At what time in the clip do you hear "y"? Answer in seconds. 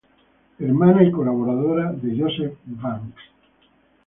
1.03-1.11